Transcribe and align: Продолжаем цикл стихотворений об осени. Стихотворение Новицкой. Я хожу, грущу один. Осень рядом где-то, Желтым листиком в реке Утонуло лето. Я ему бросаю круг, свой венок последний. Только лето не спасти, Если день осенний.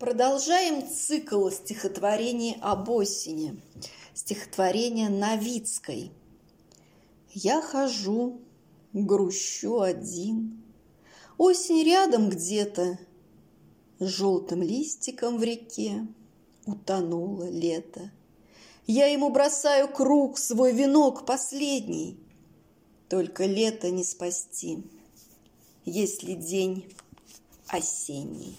Продолжаем 0.00 0.88
цикл 0.88 1.50
стихотворений 1.50 2.56
об 2.62 2.88
осени. 2.88 3.60
Стихотворение 4.14 5.10
Новицкой. 5.10 6.10
Я 7.34 7.60
хожу, 7.60 8.40
грущу 8.94 9.82
один. 9.82 10.64
Осень 11.36 11.84
рядом 11.84 12.30
где-то, 12.30 12.98
Желтым 13.98 14.62
листиком 14.62 15.36
в 15.36 15.42
реке 15.42 16.06
Утонуло 16.64 17.50
лето. 17.50 18.10
Я 18.86 19.04
ему 19.04 19.28
бросаю 19.28 19.86
круг, 19.86 20.38
свой 20.38 20.72
венок 20.72 21.26
последний. 21.26 22.18
Только 23.10 23.44
лето 23.44 23.90
не 23.90 24.04
спасти, 24.04 24.82
Если 25.84 26.32
день 26.32 26.90
осенний. 27.68 28.56